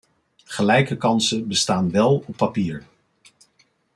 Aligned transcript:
Gelijke 0.43 0.97
kansen 0.97 1.47
bestaan 1.47 1.91
wel 1.91 2.23
op 2.27 2.37
papier. 2.37 2.85